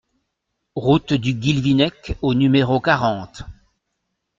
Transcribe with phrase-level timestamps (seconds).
[0.75, 3.43] Route du Guilvinec au numéro quarante